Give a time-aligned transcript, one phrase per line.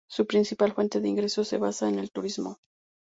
[0.09, 2.57] Su principal fuente de ingresos se basa en el turismo.